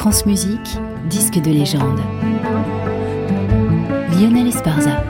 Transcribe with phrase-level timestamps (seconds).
[0.00, 0.78] France Musique,
[1.10, 2.00] disque de légende.
[4.18, 5.04] Lionel Esparza.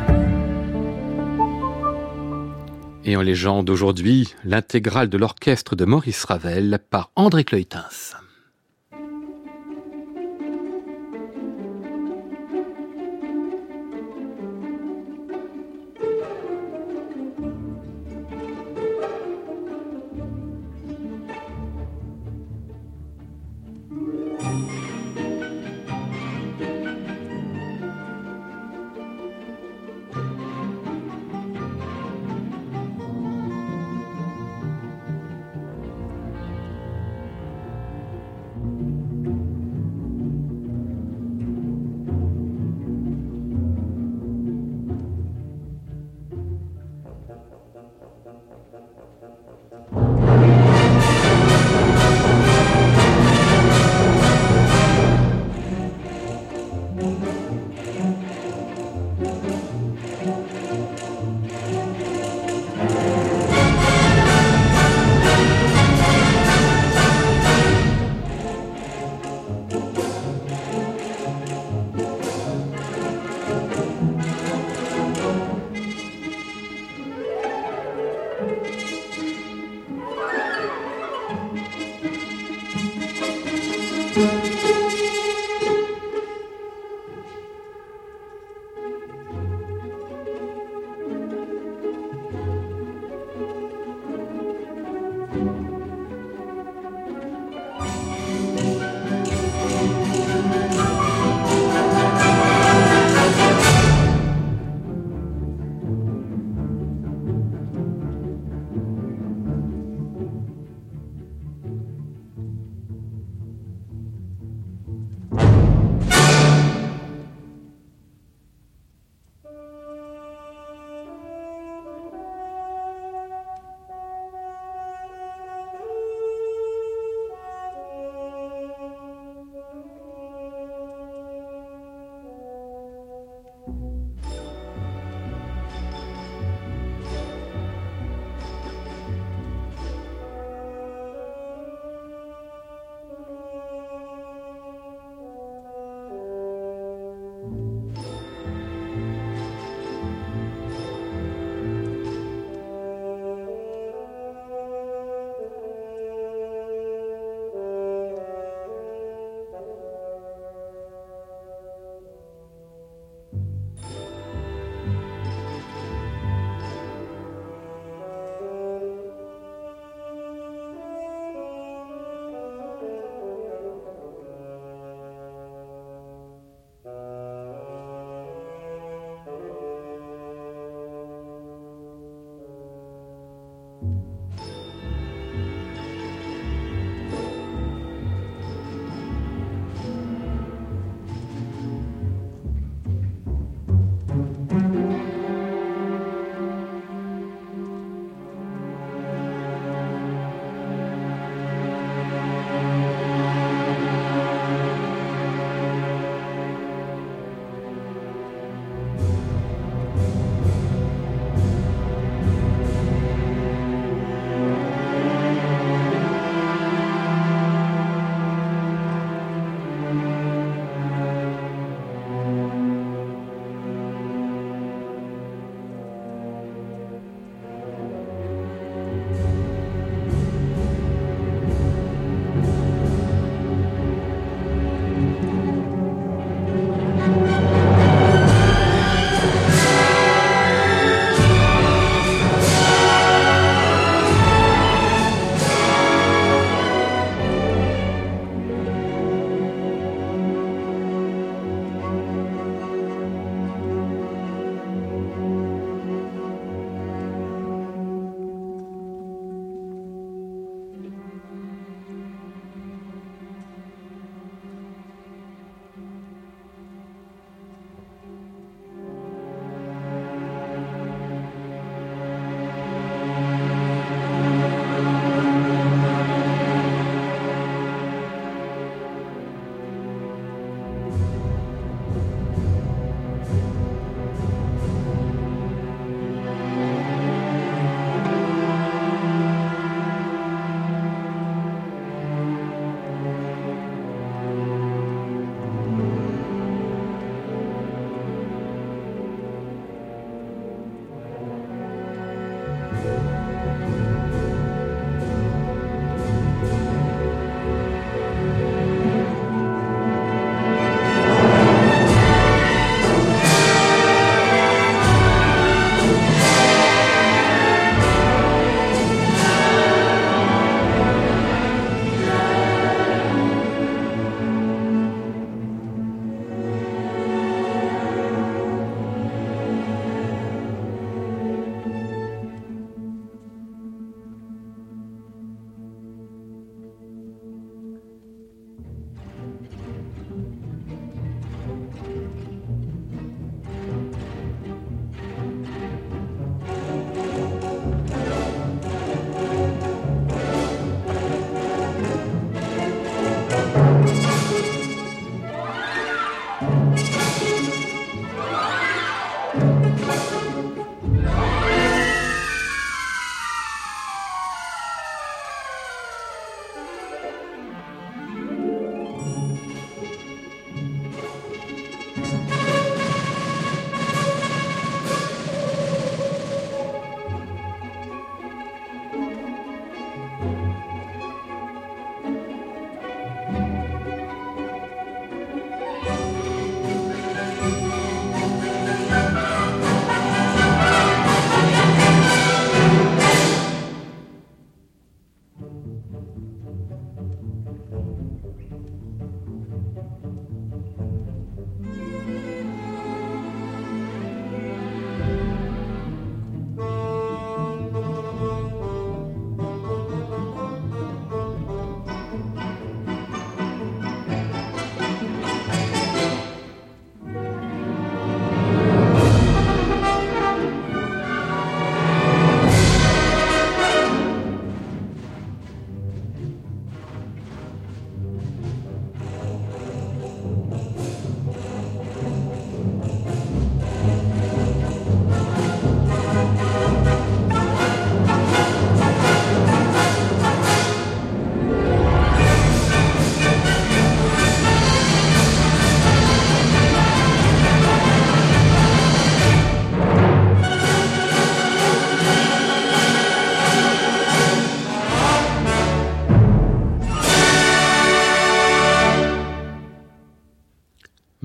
[3.05, 8.20] Et en légende aujourd'hui, l'intégrale de l'orchestre de Maurice Ravel par André Cloytens.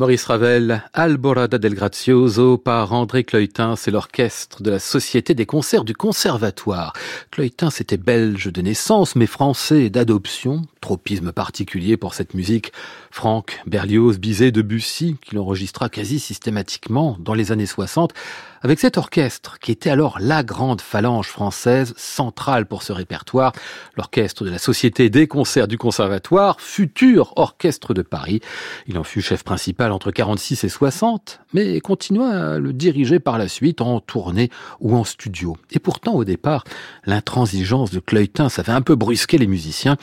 [0.06, 5.84] Maurice Ravel, Alborada del Grazioso par André Cloytin, c'est l'orchestre de la Société des concerts
[5.84, 6.94] du Conservatoire.
[7.32, 10.62] Cloytin, était belge de naissance, mais français d'adoption.
[10.86, 12.72] Tropisme particulier pour cette musique.
[13.10, 18.14] Franck, Berlioz, Bizet, Debussy, qu'il enregistra quasi systématiquement dans les années 60,
[18.62, 23.52] avec cet orchestre qui était alors la grande phalange française centrale pour ce répertoire,
[23.96, 28.42] l'orchestre de la Société des concerts du Conservatoire, futur orchestre de Paris.
[28.88, 33.38] Il en fut chef principal entre 46 et 60, mais continua à le diriger par
[33.38, 34.50] la suite en tournée
[34.80, 35.58] ou en studio.
[35.72, 36.64] Et pourtant, au départ,
[37.06, 39.98] l'intransigeance de Cleutin, ça avait un peu brusqué les musiciens.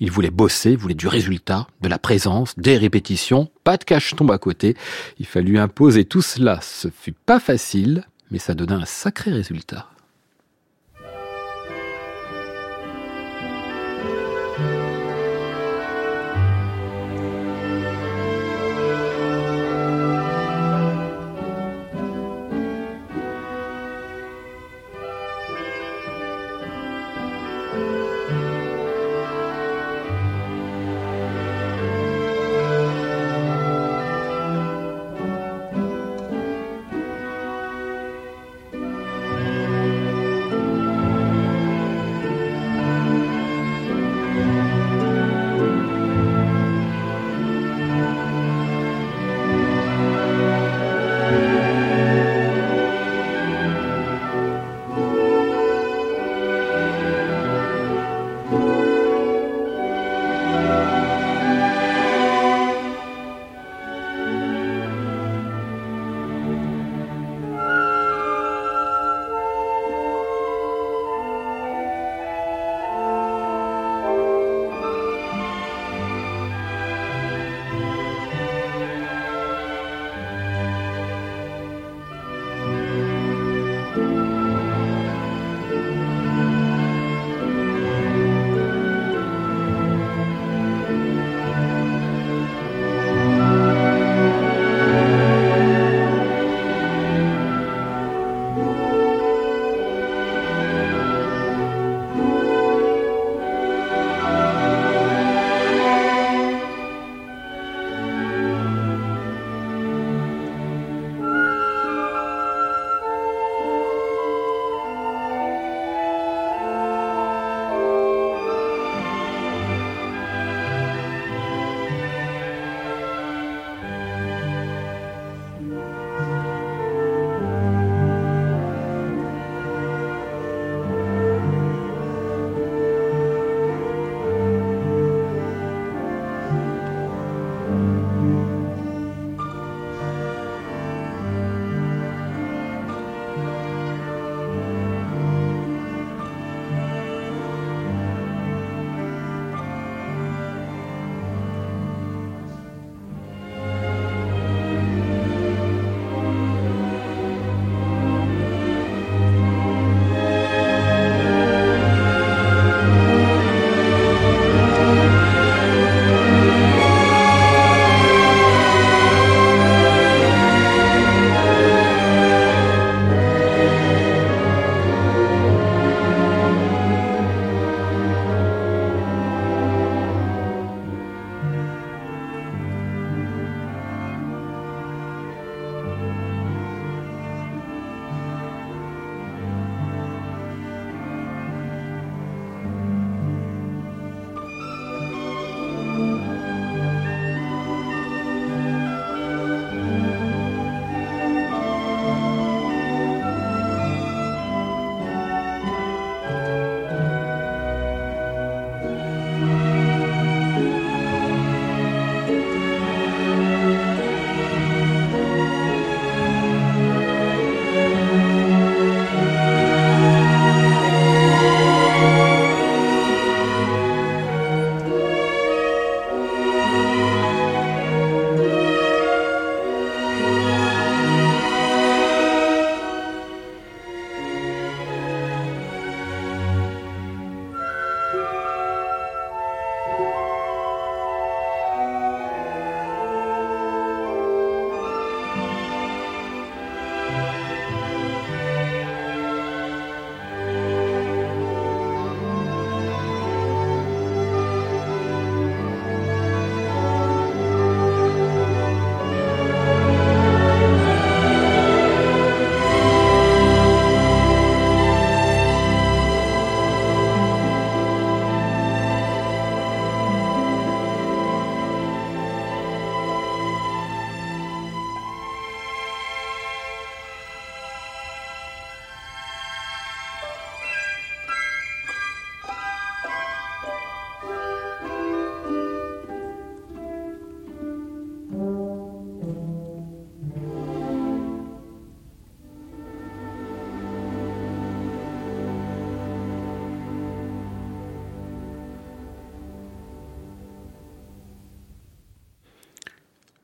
[0.00, 4.38] Il voulait bosser, voulait du résultat, de la présence, des répétitions, pas de cache-tombe à
[4.38, 4.76] côté.
[5.18, 6.60] Il fallut imposer tout cela.
[6.62, 9.88] Ce fut pas facile, mais ça donna un sacré résultat.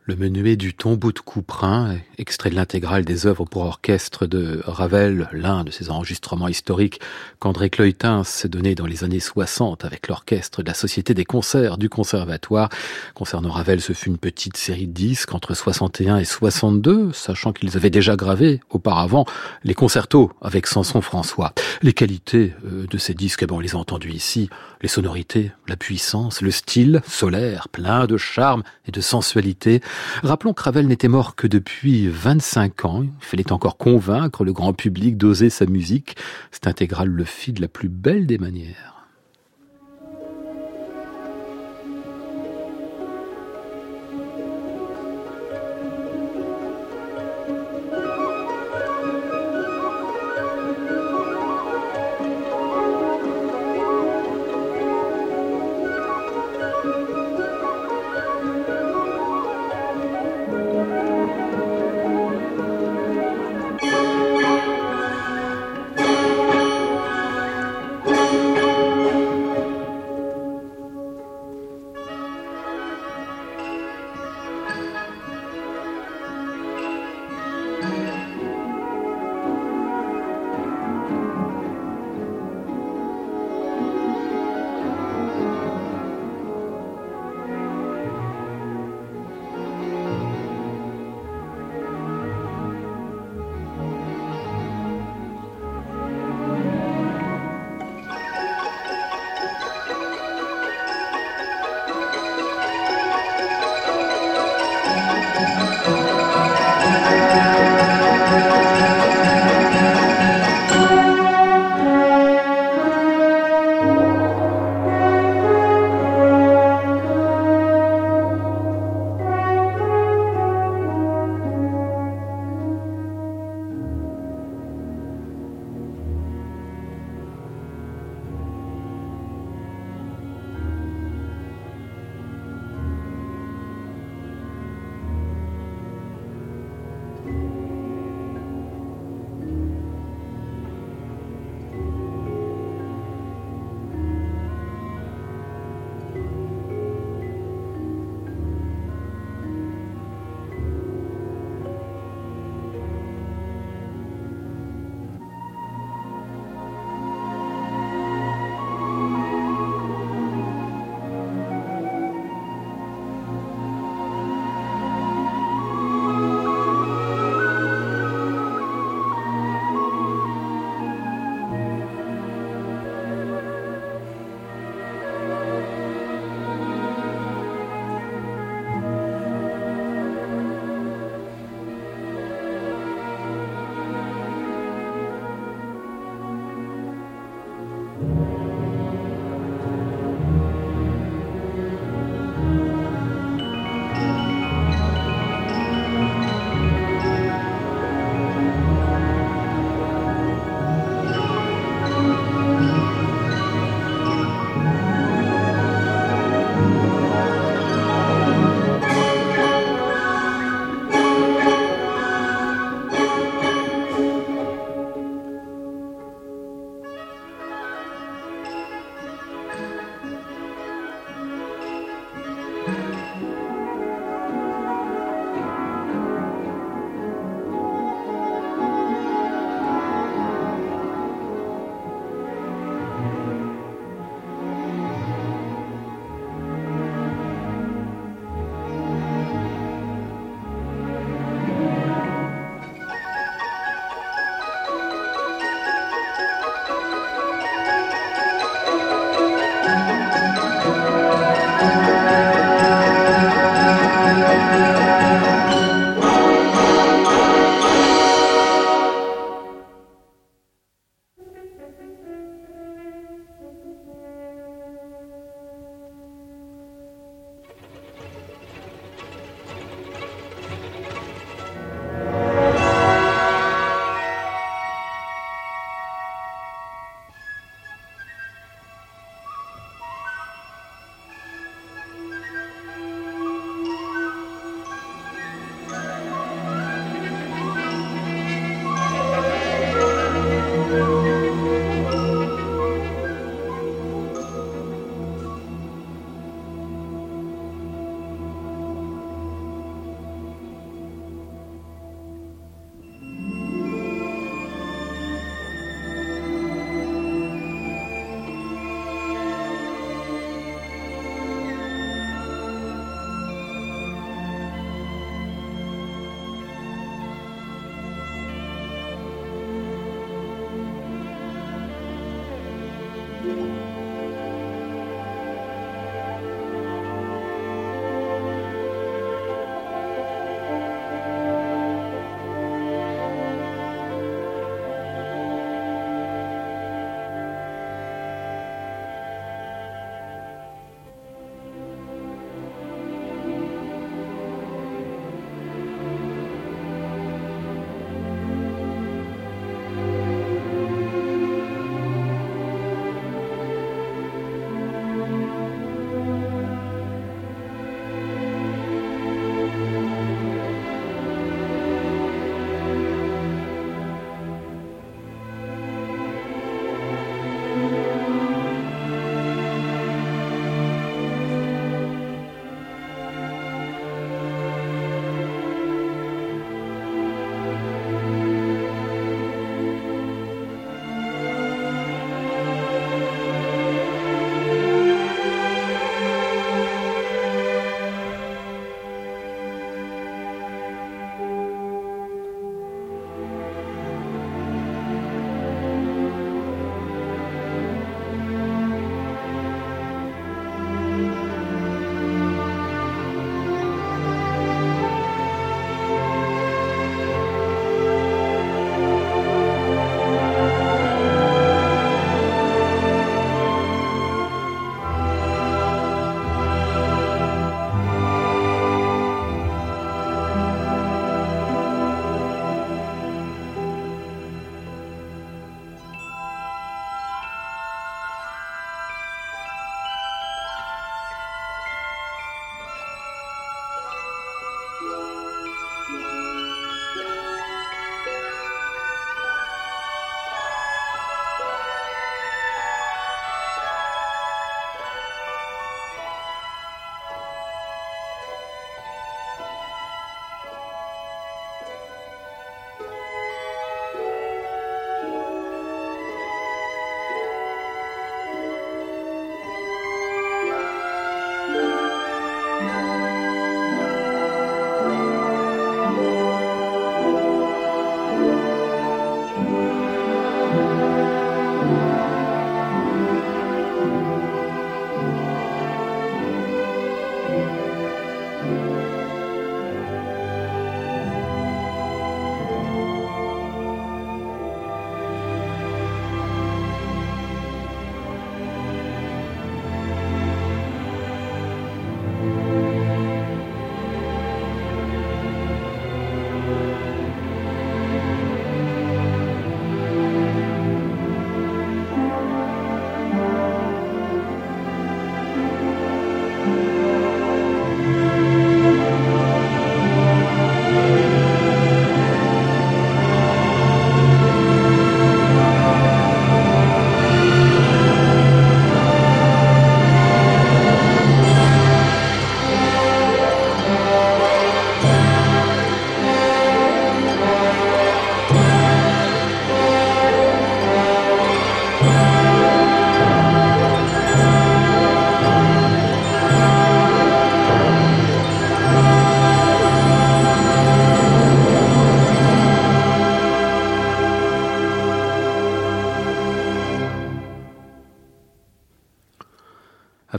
[0.07, 5.31] Le menuet du tombeau de Couperin, extrait de l'intégrale des œuvres pour orchestre de Ravel,
[5.33, 7.01] l'un de ses enregistrements historiques
[7.39, 11.79] qu'André Cloytin s'est donné dans les années 60 avec l'orchestre de la Société des concerts
[11.79, 12.69] du Conservatoire.
[13.15, 17.75] Concernant Ravel, ce fut une petite série de disques entre 61 et 62, sachant qu'ils
[17.75, 19.25] avaient déjà gravé auparavant
[19.63, 21.55] les concertos avec Samson François.
[21.81, 24.51] Les qualités euh, de ces disques, eh ben, on les a entendus ici,
[24.83, 29.81] les sonorités, la puissance, le style solaire, plein de charme et de sensualité.
[30.23, 33.03] Rappelons que Ravel n'était mort que depuis 25 ans.
[33.03, 36.17] Il fallait encore convaincre le grand public d'oser sa musique.
[36.51, 38.94] Cet intégral le fit de la plus belle des manières.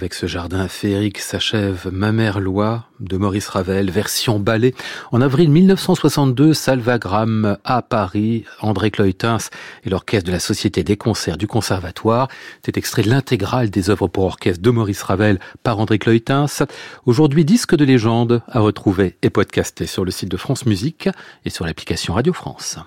[0.05, 4.75] Avec ce jardin féerique s'achève Ma mère loi de Maurice Ravel, version ballet.
[5.11, 9.49] En avril 1962, Salvagram à Paris, André Cloytens
[9.83, 12.27] et l'orchestre de la Société des concerts du Conservatoire.
[12.63, 16.61] C'est extrait de l'intégrale des œuvres pour orchestre de Maurice Ravel par André Cloytens.
[17.07, 21.09] Aujourd'hui, disque de légende à retrouver et podcasté sur le site de France Musique
[21.45, 22.77] et sur l'application Radio France.